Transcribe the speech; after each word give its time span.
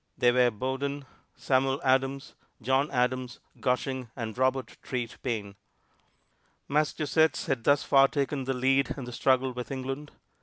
They 0.17 0.31
were 0.31 0.49
Bowdoin, 0.49 1.05
Samuel 1.35 1.79
Adams, 1.83 2.33
John 2.59 2.89
Adams, 2.89 3.39
Gushing 3.59 4.09
and 4.15 4.35
Robert 4.35 4.77
Treat 4.81 5.21
Paine. 5.21 5.53
Massachusetts 6.67 7.45
had 7.45 7.63
thus 7.63 7.83
far 7.83 8.07
taken 8.07 8.45
the 8.45 8.55
lead 8.55 8.95
in 8.97 9.03
the 9.03 9.13
struggle 9.13 9.51
with 9.51 9.69
England. 9.69 10.09